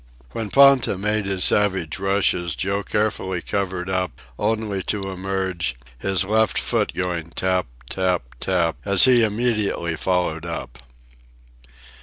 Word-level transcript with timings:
When 0.31 0.49
Ponta 0.49 0.97
made 0.97 1.27
his 1.27 1.43
savage 1.43 1.99
rushes, 1.99 2.55
Joe 2.55 2.81
carefully 2.81 3.39
covered 3.39 3.87
up, 3.87 4.19
only 4.39 4.81
to 4.81 5.11
emerge, 5.11 5.75
his 5.99 6.25
left 6.25 6.57
foot 6.57 6.95
going 6.95 7.29
tap, 7.35 7.67
tap, 7.87 8.23
tap, 8.39 8.77
as 8.83 9.03
he 9.05 9.21
immediately 9.21 9.95
followed 9.95 10.43
up. 10.43 10.79